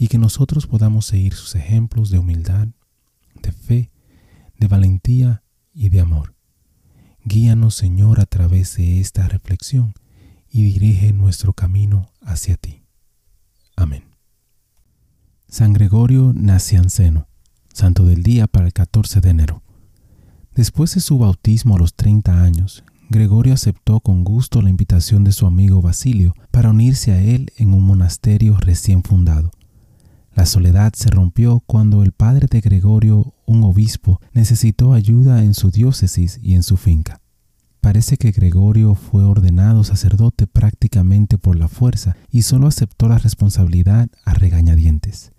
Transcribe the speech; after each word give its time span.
y 0.00 0.08
que 0.08 0.16
nosotros 0.16 0.66
podamos 0.66 1.04
seguir 1.04 1.34
sus 1.34 1.54
ejemplos 1.54 2.08
de 2.08 2.18
humildad, 2.18 2.68
de 3.42 3.52
fe, 3.52 3.90
de 4.58 4.66
valentía 4.66 5.42
y 5.74 5.90
de 5.90 6.00
amor. 6.00 6.34
Guíanos, 7.22 7.74
Señor, 7.74 8.18
a 8.18 8.24
través 8.24 8.78
de 8.78 8.98
esta 8.98 9.28
reflexión 9.28 9.92
y 10.48 10.62
dirige 10.62 11.12
nuestro 11.12 11.52
camino 11.52 12.08
hacia 12.22 12.56
ti. 12.56 12.82
Amén. 13.76 14.04
San 15.48 15.74
Gregorio 15.74 16.32
Nacianceno, 16.34 17.28
santo 17.70 18.06
del 18.06 18.22
día 18.22 18.46
para 18.46 18.64
el 18.64 18.72
14 18.72 19.20
de 19.20 19.28
enero. 19.28 19.62
Después 20.54 20.94
de 20.94 21.02
su 21.02 21.18
bautismo 21.18 21.76
a 21.76 21.78
los 21.78 21.94
30 21.94 22.42
años, 22.42 22.84
Gregorio 23.10 23.52
aceptó 23.52 24.00
con 24.00 24.24
gusto 24.24 24.62
la 24.62 24.70
invitación 24.70 25.24
de 25.24 25.32
su 25.32 25.44
amigo 25.44 25.82
Basilio 25.82 26.34
para 26.50 26.70
unirse 26.70 27.12
a 27.12 27.20
él 27.20 27.52
en 27.58 27.74
un 27.74 27.84
monasterio 27.84 28.56
recién 28.56 29.02
fundado. 29.02 29.50
La 30.34 30.46
soledad 30.46 30.92
se 30.94 31.10
rompió 31.10 31.60
cuando 31.66 32.02
el 32.02 32.12
padre 32.12 32.46
de 32.50 32.60
Gregorio, 32.60 33.34
un 33.46 33.64
obispo, 33.64 34.20
necesitó 34.32 34.92
ayuda 34.92 35.44
en 35.44 35.54
su 35.54 35.70
diócesis 35.70 36.38
y 36.42 36.54
en 36.54 36.62
su 36.62 36.76
finca. 36.76 37.20
Parece 37.80 38.16
que 38.16 38.30
Gregorio 38.30 38.94
fue 38.94 39.24
ordenado 39.24 39.84
sacerdote 39.84 40.46
prácticamente 40.46 41.38
por 41.38 41.56
la 41.56 41.68
fuerza 41.68 42.16
y 42.30 42.42
solo 42.42 42.66
aceptó 42.66 43.08
la 43.08 43.18
responsabilidad 43.18 44.08
a 44.24 44.34
regañadientes. 44.34 45.32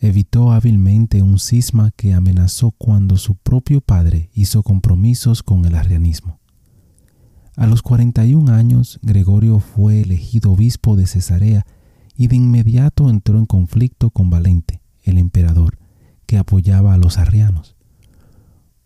Evitó 0.00 0.52
hábilmente 0.52 1.22
un 1.22 1.38
cisma 1.38 1.90
que 1.96 2.14
amenazó 2.14 2.70
cuando 2.70 3.16
su 3.16 3.34
propio 3.34 3.80
padre 3.80 4.30
hizo 4.32 4.62
compromisos 4.62 5.42
con 5.42 5.64
el 5.64 5.74
arrianismo. 5.74 6.38
A 7.56 7.66
los 7.66 7.82
41 7.82 8.52
años, 8.52 9.00
Gregorio 9.02 9.58
fue 9.58 10.02
elegido 10.02 10.52
obispo 10.52 10.94
de 10.94 11.08
Cesarea 11.08 11.66
y 12.18 12.26
de 12.26 12.36
inmediato 12.36 13.08
entró 13.08 13.38
en 13.38 13.46
conflicto 13.46 14.10
con 14.10 14.28
Valente, 14.28 14.82
el 15.04 15.16
emperador, 15.18 15.78
que 16.26 16.36
apoyaba 16.36 16.92
a 16.92 16.98
los 16.98 17.16
arrianos. 17.16 17.76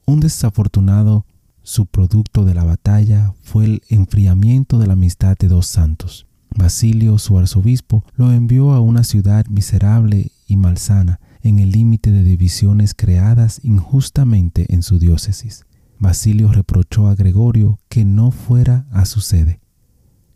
Un 0.06 0.20
desafortunado 0.20 1.24
subproducto 1.62 2.44
de 2.44 2.52
la 2.52 2.62
batalla 2.62 3.32
fue 3.42 3.64
el 3.64 3.82
enfriamiento 3.88 4.78
de 4.78 4.86
la 4.86 4.92
amistad 4.92 5.36
de 5.38 5.48
dos 5.48 5.66
santos. 5.66 6.26
Basilio, 6.54 7.16
su 7.16 7.38
arzobispo, 7.38 8.04
lo 8.16 8.30
envió 8.32 8.72
a 8.72 8.80
una 8.82 9.02
ciudad 9.02 9.46
miserable 9.46 10.30
y 10.46 10.56
malsana 10.56 11.18
en 11.40 11.58
el 11.58 11.70
límite 11.70 12.12
de 12.12 12.24
divisiones 12.24 12.92
creadas 12.92 13.60
injustamente 13.62 14.66
en 14.74 14.82
su 14.82 14.98
diócesis. 14.98 15.64
Basilio 15.98 16.52
reprochó 16.52 17.08
a 17.08 17.14
Gregorio 17.14 17.78
que 17.88 18.04
no 18.04 18.30
fuera 18.30 18.84
a 18.92 19.06
su 19.06 19.22
sede. 19.22 19.61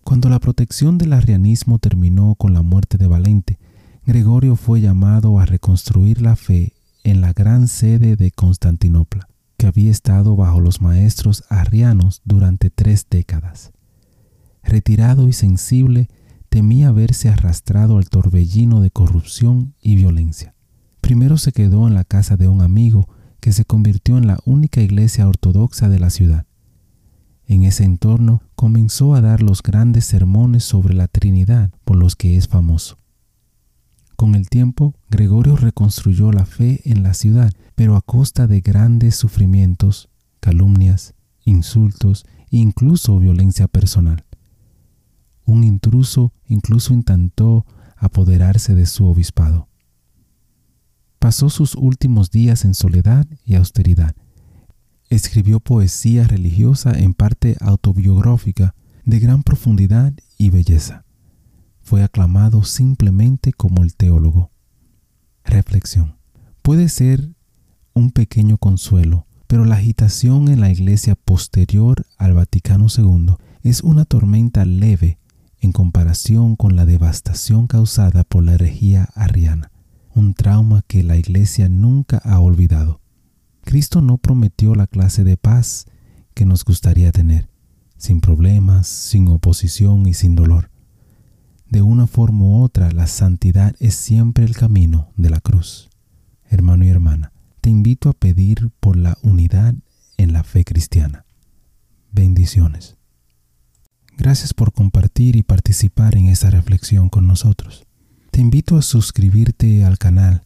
Cuando 0.06 0.28
la 0.28 0.38
protección 0.38 0.98
del 0.98 1.12
arrianismo 1.12 1.80
terminó 1.80 2.36
con 2.36 2.54
la 2.54 2.62
muerte 2.62 2.96
de 2.96 3.08
Valente, 3.08 3.58
Gregorio 4.04 4.54
fue 4.54 4.80
llamado 4.80 5.40
a 5.40 5.46
reconstruir 5.46 6.22
la 6.22 6.36
fe 6.36 6.74
en 7.02 7.20
la 7.20 7.32
gran 7.32 7.66
sede 7.66 8.14
de 8.14 8.30
Constantinopla 8.30 9.26
que 9.56 9.66
había 9.66 9.90
estado 9.90 10.36
bajo 10.36 10.60
los 10.60 10.80
maestros 10.80 11.42
arrianos 11.48 12.22
durante 12.24 12.70
tres 12.70 13.08
décadas. 13.10 13.72
Retirado 14.62 15.26
y 15.26 15.32
sensible, 15.32 16.06
temía 16.50 16.92
verse 16.92 17.28
arrastrado 17.28 17.98
al 17.98 18.08
torbellino 18.08 18.82
de 18.82 18.92
corrupción 18.92 19.74
y 19.82 19.96
violencia. 19.96 20.54
Primero 21.00 21.36
se 21.36 21.50
quedó 21.50 21.88
en 21.88 21.94
la 21.94 22.04
casa 22.04 22.36
de 22.36 22.46
un 22.46 22.60
amigo 22.60 23.08
que 23.40 23.50
se 23.50 23.64
convirtió 23.64 24.18
en 24.18 24.28
la 24.28 24.38
única 24.44 24.80
iglesia 24.80 25.26
ortodoxa 25.26 25.88
de 25.88 25.98
la 25.98 26.10
ciudad. 26.10 26.46
En 27.46 27.64
ese 27.64 27.84
entorno 27.84 28.42
comenzó 28.56 29.14
a 29.14 29.20
dar 29.20 29.42
los 29.42 29.62
grandes 29.62 30.04
sermones 30.04 30.64
sobre 30.64 30.94
la 30.94 31.06
Trinidad 31.06 31.70
por 31.84 31.96
los 31.96 32.16
que 32.16 32.36
es 32.36 32.48
famoso. 32.48 32.98
Con 34.16 34.34
el 34.34 34.48
tiempo, 34.48 34.94
Gregorio 35.10 35.56
reconstruyó 35.56 36.32
la 36.32 36.46
fe 36.46 36.80
en 36.84 37.02
la 37.02 37.14
ciudad, 37.14 37.52
pero 37.74 37.96
a 37.96 38.00
costa 38.00 38.46
de 38.46 38.62
grandes 38.62 39.14
sufrimientos, 39.14 40.08
calumnias, 40.40 41.14
insultos 41.44 42.24
e 42.50 42.56
incluso 42.56 43.18
violencia 43.20 43.68
personal. 43.68 44.24
Un 45.44 45.62
intruso 45.62 46.32
incluso 46.48 46.92
intentó 46.92 47.64
apoderarse 47.96 48.74
de 48.74 48.86
su 48.86 49.06
obispado. 49.06 49.68
Pasó 51.20 51.48
sus 51.50 51.74
últimos 51.76 52.30
días 52.30 52.64
en 52.64 52.74
soledad 52.74 53.26
y 53.44 53.54
austeridad. 53.54 54.16
Escribió 55.08 55.60
poesía 55.60 56.24
religiosa 56.24 56.92
en 56.92 57.14
parte 57.14 57.56
autobiográfica 57.60 58.74
de 59.04 59.18
gran 59.20 59.42
profundidad 59.42 60.12
y 60.36 60.50
belleza 60.50 61.06
fue 61.86 62.02
aclamado 62.02 62.64
simplemente 62.64 63.52
como 63.52 63.84
el 63.84 63.94
teólogo. 63.94 64.50
Reflexión. 65.44 66.16
Puede 66.60 66.88
ser 66.88 67.30
un 67.94 68.10
pequeño 68.10 68.58
consuelo, 68.58 69.24
pero 69.46 69.64
la 69.64 69.76
agitación 69.76 70.48
en 70.48 70.60
la 70.60 70.72
iglesia 70.72 71.14
posterior 71.14 72.04
al 72.18 72.34
Vaticano 72.34 72.88
II 72.88 73.36
es 73.62 73.82
una 73.82 74.04
tormenta 74.04 74.64
leve 74.64 75.20
en 75.60 75.70
comparación 75.70 76.56
con 76.56 76.74
la 76.74 76.86
devastación 76.86 77.68
causada 77.68 78.24
por 78.24 78.42
la 78.42 78.54
herejía 78.54 79.08
arriana, 79.14 79.70
un 80.12 80.34
trauma 80.34 80.82
que 80.88 81.04
la 81.04 81.16
iglesia 81.16 81.68
nunca 81.68 82.18
ha 82.18 82.40
olvidado. 82.40 83.00
Cristo 83.66 84.00
no 84.00 84.16
prometió 84.16 84.76
la 84.76 84.86
clase 84.86 85.24
de 85.24 85.36
paz 85.36 85.86
que 86.34 86.46
nos 86.46 86.64
gustaría 86.64 87.10
tener, 87.10 87.48
sin 87.96 88.20
problemas, 88.20 88.86
sin 88.86 89.26
oposición 89.26 90.06
y 90.06 90.14
sin 90.14 90.36
dolor. 90.36 90.70
De 91.68 91.82
una 91.82 92.06
forma 92.06 92.44
u 92.44 92.62
otra, 92.62 92.92
la 92.92 93.08
santidad 93.08 93.74
es 93.80 93.96
siempre 93.96 94.44
el 94.44 94.54
camino 94.54 95.08
de 95.16 95.30
la 95.30 95.40
cruz. 95.40 95.90
Hermano 96.48 96.84
y 96.84 96.90
hermana, 96.90 97.32
te 97.60 97.68
invito 97.68 98.08
a 98.08 98.12
pedir 98.12 98.70
por 98.78 98.96
la 98.96 99.18
unidad 99.22 99.74
en 100.16 100.32
la 100.32 100.44
fe 100.44 100.62
cristiana. 100.64 101.24
Bendiciones. 102.12 102.96
Gracias 104.16 104.54
por 104.54 104.72
compartir 104.72 105.34
y 105.34 105.42
participar 105.42 106.16
en 106.16 106.26
esta 106.26 106.50
reflexión 106.50 107.08
con 107.08 107.26
nosotros. 107.26 107.84
Te 108.30 108.40
invito 108.40 108.76
a 108.76 108.82
suscribirte 108.82 109.84
al 109.84 109.98
canal 109.98 110.45